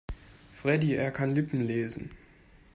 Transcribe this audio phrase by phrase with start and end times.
[0.51, 2.09] Freddie, er kann Lippen lesen.